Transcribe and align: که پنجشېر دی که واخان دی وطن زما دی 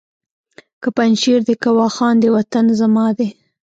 که 0.81 0.89
پنجشېر 0.97 1.39
دی 1.47 1.55
که 1.63 1.69
واخان 1.79 2.15
دی 2.21 2.29
وطن 2.35 2.65
زما 2.79 3.05
دی 3.17 3.27